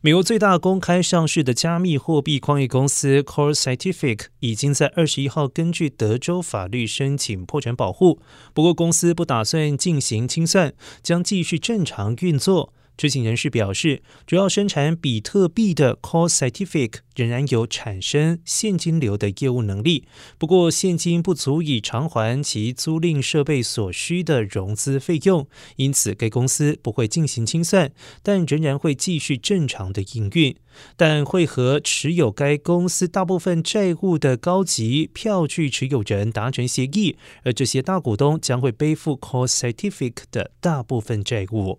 [0.00, 8.20] 美国最大公开上市的加密货币矿业公司 Core Scientific 已经在二十一号根据德州法律申请破产保护，
[8.54, 10.72] 不过公司不打算进行清算，
[11.02, 12.72] 将继续正常运作。
[12.98, 25.46] 知情人士表示，主要生产比特币的 Core Scientific 仍然有产生现金流的业务能力，不过现金不足以偿还其租赁设备所需的融资费用，
[25.76, 27.92] 因此该公司不会进行清算，
[28.24, 30.56] 但仍然会继续正常的营运，
[30.96, 41.78] 但会和持有该公司大部分债务的高级票据持有人达成协议，而这些大股东将会背负 Core Scientific 的大部分债务。